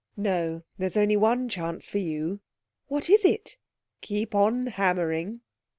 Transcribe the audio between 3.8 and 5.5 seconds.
'Keep on hammering.'